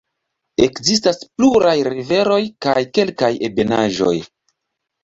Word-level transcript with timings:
Ekzistas 0.67 1.21
pluraj 1.27 1.75
riveroj 1.89 2.41
kaj 2.67 2.77
kelkaj 2.99 3.35
ebenaĵoj. 3.51 4.17